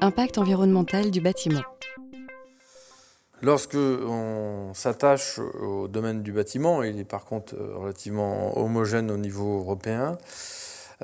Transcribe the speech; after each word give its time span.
Impact 0.00 0.38
environnemental 0.38 1.10
du 1.10 1.20
bâtiment. 1.20 1.62
Lorsque 3.42 3.74
on 3.76 4.72
s'attache 4.74 5.38
au 5.38 5.88
domaine 5.88 6.22
du 6.22 6.32
bâtiment, 6.32 6.82
il 6.82 6.98
est 6.98 7.04
par 7.04 7.24
contre 7.24 7.54
relativement 7.56 8.58
homogène 8.58 9.10
au 9.10 9.16
niveau 9.16 9.58
européen, 9.58 10.18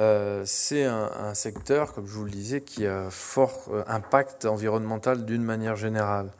euh, 0.01 0.45
c'est 0.47 0.85
un, 0.85 1.35
secteur, 1.35 1.93
comme 1.93 2.07
je 2.07 2.15
vous 2.15 2.25
le 2.25 2.31
disais, 2.31 2.63
qui 2.63 2.87
a 2.87 3.11
fort 3.11 3.67
euh, 3.71 3.83
impact 3.87 4.47
environnemental 4.47 5.27
d'une 5.27 5.45
manière 5.45 5.77
générale. 5.77 6.31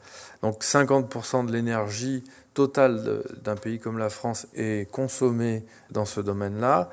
Donc 0.41 0.63
50% 0.63 1.45
de 1.45 1.51
l'énergie 1.51 2.23
totale 2.55 3.23
d'un 3.43 3.55
pays 3.55 3.79
comme 3.79 3.99
la 3.99 4.09
France 4.09 4.47
est 4.55 4.89
consommée 4.91 5.63
dans 5.91 6.05
ce 6.05 6.21
domaine-là. 6.21 6.89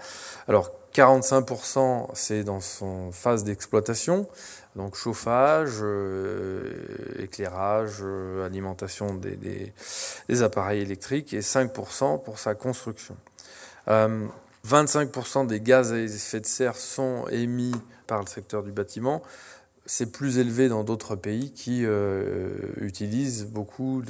Alors 0.47 0.71
45% 0.95 2.11
c'est 2.13 2.45
dans 2.45 2.61
son 2.61 3.13
phase 3.13 3.45
d'exploitation, 3.45 4.29
donc 4.77 4.95
chauffage, 4.95 5.79
euh, 5.81 6.71
éclairage, 7.19 8.03
alimentation 8.45 9.15
des, 9.15 9.37
des, 10.29 10.43
appareils 10.43 10.83
électriques, 10.83 11.33
et 11.33 11.41
5% 11.41 12.23
pour 12.23 12.39
sa 12.39 12.55
construction. 12.55 13.17
25% 14.69 15.47
des 15.47 15.61
gaz 15.61 15.93
à 15.93 15.99
effet 15.99 16.41
de 16.41 16.47
serre 16.47 16.77
sont 16.77 17.27
émis 17.29 17.73
par 18.07 18.21
le 18.21 18.27
secteur 18.27 18.63
du 18.63 18.71
bâtiment. 18.71 19.23
C'est 19.87 20.13
plus 20.13 20.39
élevé 20.39 20.69
dans 20.69 20.85
d'autres 20.85 21.17
pays 21.17 21.53
qui 21.53 21.87
euh, 21.87 22.59
utilisent 22.77 23.47
beaucoup 23.47 24.03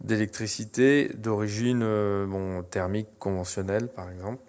d'électricité 0.00 1.10
d'origine 1.14 1.80
euh, 1.82 2.60
thermique 2.70 3.08
conventionnelle, 3.18 3.88
par 3.88 4.10
exemple. 4.10 4.42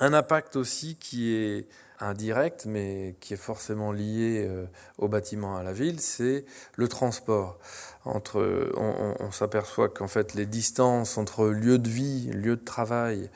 Un 0.00 0.12
impact 0.14 0.56
aussi 0.56 0.96
qui 0.96 1.32
est 1.32 1.68
indirect, 2.00 2.66
mais 2.66 3.16
qui 3.20 3.34
est 3.34 3.38
forcément 3.38 3.92
lié 3.92 4.44
euh, 4.46 4.66
au 4.98 5.08
bâtiment 5.08 5.56
à 5.56 5.62
la 5.62 5.72
ville, 5.72 6.00
c'est 6.00 6.44
le 6.76 6.88
transport. 6.88 7.58
On, 8.04 8.22
on 9.20 9.32
s'aperçoit 9.32 9.88
qu'en 9.88 10.08
fait 10.08 10.34
les 10.34 10.46
distances 10.46 11.18
entre 11.18 11.46
lieu 11.48 11.78
de 11.78 11.88
vie, 11.88 12.30
lieu 12.32 12.56
de 12.56 12.64
travail, 12.64 13.30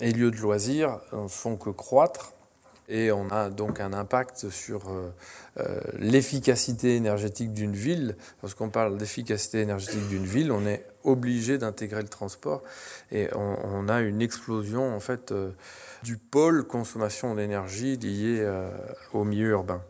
et 0.00 0.12
lieux 0.12 0.30
de 0.30 0.38
loisirs 0.38 1.00
ne 1.12 1.28
font 1.28 1.56
que 1.56 1.70
croître. 1.70 2.32
Et 2.90 3.12
on 3.12 3.28
a 3.30 3.48
donc 3.48 3.80
un 3.80 3.92
impact 3.92 4.50
sur 4.50 4.90
euh, 4.90 5.10
euh, 5.58 5.80
l'efficacité 5.98 6.96
énergétique 6.96 7.52
d'une 7.52 7.74
ville. 7.74 8.16
Lorsqu'on 8.42 8.68
parle 8.68 8.98
d'efficacité 8.98 9.60
énergétique 9.60 10.06
d'une 10.08 10.26
ville, 10.26 10.52
on 10.52 10.66
est 10.66 10.84
obligé 11.04 11.56
d'intégrer 11.56 12.02
le 12.02 12.08
transport. 12.08 12.62
Et 13.10 13.28
on, 13.34 13.88
a 13.88 14.00
une 14.00 14.20
explosion 14.20 14.94
en 14.94 15.00
fait 15.00 15.32
euh, 15.32 15.50
du 16.02 16.16
pôle 16.18 16.64
consommation 16.64 17.34
d'énergie 17.34 17.96
lié 17.96 18.46
au 19.12 19.24
milieu 19.24 19.50
urbain. 19.50 19.82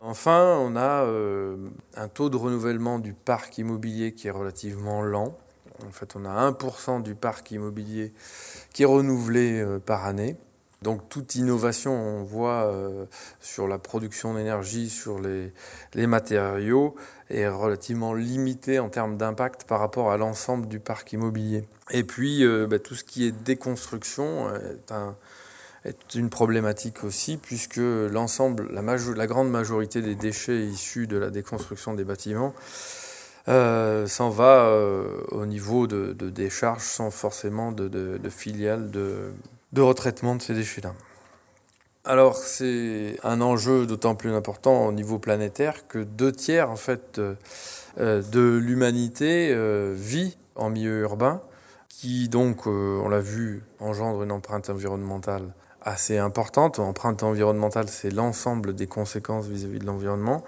Enfin, 0.00 0.56
on 0.60 0.76
a 0.76 1.06
un 1.96 2.08
taux 2.08 2.30
de 2.30 2.36
renouvellement 2.36 2.98
du 2.98 3.12
parc 3.12 3.58
immobilier 3.58 4.14
qui 4.14 4.28
est 4.28 4.32
relativement 4.32 5.02
lent. 5.02 5.36
En 5.86 5.92
fait, 5.92 6.14
on 6.16 6.24
a 6.24 6.50
1% 6.50 7.02
du 7.02 7.14
parc 7.14 7.50
immobilier 7.50 8.12
qui 8.72 8.82
est 8.82 8.86
renouvelé 8.86 9.60
euh, 9.60 9.78
par 9.78 10.06
année. 10.06 10.36
Donc 10.82 11.10
toute 11.10 11.34
innovation, 11.34 11.92
on 11.92 12.24
voit 12.24 12.64
euh, 12.64 13.04
sur 13.38 13.68
la 13.68 13.78
production 13.78 14.32
d'énergie, 14.32 14.88
sur 14.88 15.20
les, 15.20 15.52
matériaux, 16.06 16.94
est 17.28 17.48
relativement 17.48 18.14
limitée 18.14 18.78
en 18.78 18.88
termes 18.88 19.18
d'impact 19.18 19.64
par 19.64 19.78
rapport 19.78 20.10
à 20.10 20.16
l'ensemble 20.16 20.68
du 20.68 20.80
parc 20.80 21.12
immobilier. 21.12 21.64
Et 21.90 22.02
puis 22.02 22.44
euh, 22.44 22.66
bah, 22.66 22.78
tout 22.78 22.94
ce 22.94 23.04
qui 23.04 23.26
est 23.26 23.30
déconstruction 23.30 24.48
est, 24.54 24.90
un, 24.90 25.16
est 25.84 26.14
une 26.14 26.30
problématique 26.30 27.04
aussi, 27.04 27.36
puisque 27.36 27.76
l'ensemble, 27.76 28.70
la, 28.72 29.26
grande 29.26 29.50
majorité 29.50 30.00
des 30.00 30.14
déchets 30.14 30.64
issus 30.64 31.06
de 31.06 31.18
la 31.18 31.28
déconstruction 31.28 31.92
des 31.92 32.04
bâtiments 32.04 32.54
euh, 33.48 34.06
s'en 34.06 34.30
va 34.30 34.72
au 35.28 35.44
niveau 35.44 35.86
de, 35.86 36.14
de 36.14 36.48
sans 36.48 37.10
forcément 37.10 37.70
de, 37.70 37.86
de, 37.86 38.16
de 38.16 38.30
filiale 38.30 38.90
de, 38.90 39.34
de 39.72 39.80
retraitement 39.80 40.36
de 40.36 40.42
ces 40.42 40.54
déchets-là. 40.54 40.94
Alors 42.04 42.36
c'est 42.36 43.16
un 43.22 43.40
enjeu 43.40 43.86
d'autant 43.86 44.14
plus 44.14 44.32
important 44.32 44.86
au 44.86 44.92
niveau 44.92 45.18
planétaire 45.18 45.86
que 45.86 45.98
deux 45.98 46.32
tiers 46.32 46.70
en 46.70 46.76
fait 46.76 47.18
euh, 47.18 48.22
de 48.22 48.56
l'humanité 48.56 49.54
vit 49.94 50.36
en 50.56 50.70
milieu 50.70 51.00
urbain, 51.00 51.40
qui 51.88 52.28
donc, 52.28 52.66
on 52.66 53.08
l'a 53.08 53.20
vu, 53.20 53.62
engendre 53.78 54.22
une 54.22 54.32
empreinte 54.32 54.70
environnementale 54.70 55.52
assez 55.82 56.18
importante. 56.18 56.78
Empreinte 56.78 57.22
environnementale, 57.22 57.88
c'est 57.88 58.10
l'ensemble 58.10 58.74
des 58.74 58.86
conséquences 58.86 59.46
vis-à-vis 59.46 59.76
-vis 59.76 59.80
de 59.80 59.86
l'environnement. 59.86 60.42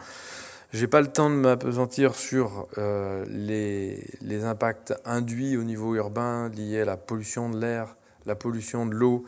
J'ai 0.72 0.86
pas 0.86 1.02
le 1.02 1.08
temps 1.08 1.28
de 1.28 1.34
m'apesantir 1.34 2.14
sur 2.14 2.66
euh, 2.78 3.26
les, 3.28 4.44
impacts 4.44 4.94
induits 5.04 5.58
au 5.58 5.64
niveau 5.64 5.94
urbain 5.94 6.48
liés 6.48 6.80
à 6.80 6.84
la 6.86 6.96
pollution 6.96 7.50
de 7.50 7.60
l'air, 7.60 7.94
la 8.26 8.34
pollution 8.34 8.86
de 8.86 8.94
l'eau. 8.94 9.24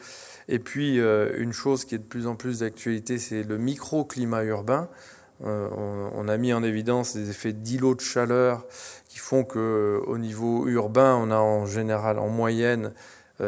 Et 0.48 0.58
puis, 0.58 1.00
euh, 1.00 1.32
une 1.38 1.52
chose 1.52 1.84
qui 1.84 1.94
est 1.94 1.98
de 1.98 2.04
plus 2.04 2.26
en 2.26 2.36
plus 2.36 2.60
d'actualité, 2.60 3.18
c'est 3.18 3.42
le 3.42 3.58
microclimat 3.58 4.44
urbain. 4.44 4.88
Euh, 5.44 5.68
on, 6.14 6.28
a 6.28 6.36
mis 6.36 6.52
en 6.52 6.62
évidence 6.62 7.16
des 7.16 7.28
effets 7.28 7.52
d'îlots 7.52 7.96
de 7.96 8.00
chaleur 8.00 8.64
qui 9.08 9.18
font 9.18 9.44
que 9.44 10.00
au 10.06 10.16
niveau 10.16 10.68
urbain, 10.68 11.16
on 11.16 11.30
a 11.30 11.38
en 11.38 11.66
général, 11.66 12.18
en 12.18 12.28
moyenne, 12.28 12.92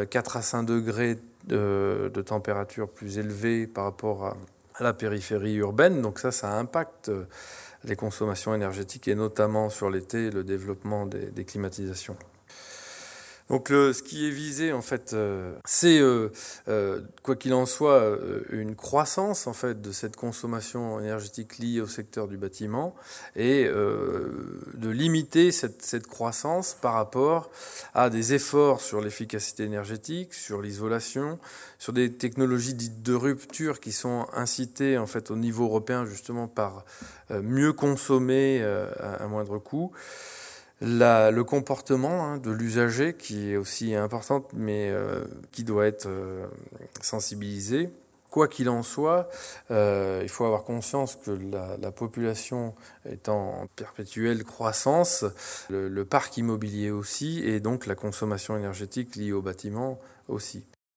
4 0.09 0.37
à 0.37 0.41
5 0.41 0.63
degrés 0.63 1.17
de, 1.45 2.11
température 2.25 2.89
plus 2.89 3.17
élevée 3.17 3.67
par 3.67 3.85
rapport 3.85 4.25
à, 4.25 4.37
la 4.79 4.93
périphérie 4.93 5.55
urbaine. 5.55 6.01
Donc 6.01 6.19
ça, 6.19 6.31
ça 6.31 6.51
impacte 6.51 7.09
les 7.85 7.95
consommations 7.95 8.53
énergétiques 8.53 9.07
et 9.07 9.15
notamment 9.15 9.69
sur 9.69 9.89
l'été 9.89 10.29
le 10.29 10.43
développement 10.43 11.05
des 11.05 11.45
climatisations. 11.45 12.17
Donc 13.49 13.69
le, 13.69 13.93
ce 13.93 14.03
qui 14.03 14.27
est 14.27 14.31
visé 14.31 14.73
en 14.73 14.81
fait, 14.81 15.13
euh, 15.13 15.53
c'est 15.63 15.99
euh, 15.99 16.29
euh, 16.67 16.99
quoi 17.23 17.37
qu'il 17.37 17.53
en 17.53 17.65
soit 17.65 17.99
euh, 18.01 18.41
une 18.49 18.75
croissance 18.75 19.47
en 19.47 19.53
fait 19.53 19.81
de 19.81 19.91
cette 19.93 20.17
consommation 20.17 20.99
énergétique 20.99 21.57
liée 21.57 21.79
au 21.79 21.87
secteur 21.87 22.27
du 22.27 22.37
bâtiment 22.37 22.93
et 23.35 23.65
de 23.65 24.89
limiter 24.89 25.51
cette, 25.51 26.07
croissance 26.07 26.75
par 26.81 26.93
rapport 26.93 27.49
à 27.93 28.09
des 28.09 28.33
efforts 28.33 28.81
sur 28.81 29.01
l'efficacité 29.01 29.63
énergétique, 29.63 30.33
sur 30.33 30.61
l'isolation, 30.61 31.39
sur 31.79 31.93
des 31.93 32.11
technologies 32.13 32.73
dites 32.73 33.01
de 33.03 33.13
rupture 33.13 33.79
qui 33.79 33.91
sont 33.91 34.27
incitées 34.33 34.97
en 34.97 35.07
fait 35.07 35.31
au 35.31 35.35
niveau 35.35 35.65
européen 35.65 36.05
justement 36.05 36.47
par 36.47 36.85
mieux 37.29 37.73
consommer 37.73 38.63
à 39.19 39.27
moindre 39.27 39.57
coût. 39.59 39.91
La, 40.79 41.31
le 41.31 41.43
comportement 41.43 42.25
hein, 42.25 42.37
de 42.37 42.51
l'usager 42.51 43.15
qui 43.15 43.51
est 43.51 43.57
aussi 43.57 43.95
important, 43.95 44.47
mais 44.53 44.89
euh, 44.91 45.23
qui 45.51 45.63
doit 45.63 45.87
être 45.87 46.07
euh, 46.07 46.45
sensibilisé. 47.01 47.89
Quoi 48.29 48.47
qu'il 48.47 48.69
en 48.69 48.83
soit, 48.83 49.29
euh, 49.71 50.19
il 50.21 50.29
faut 50.29 50.45
avoir 50.45 50.63
conscience 50.65 51.15
que 51.15 51.31
la, 51.31 51.77
la, 51.77 51.91
population 51.91 52.75
est 53.05 53.29
en 53.29 53.67
perpétuelle 53.75 54.43
croissance, 54.43 55.25
le, 55.69 55.87
le, 55.87 56.05
parc 56.05 56.37
immobilier 56.37 56.91
aussi, 56.91 57.39
et 57.39 57.59
donc 57.61 57.85
la 57.87 57.95
consommation 57.95 58.55
énergétique 58.57 59.15
liée 59.15 59.31
au 59.31 59.41
bâtiment 59.41 59.97
aussi. 60.27 60.65